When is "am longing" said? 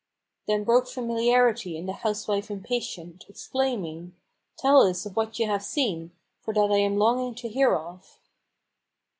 6.79-7.35